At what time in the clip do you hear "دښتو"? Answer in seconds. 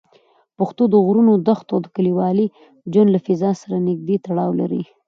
1.47-1.71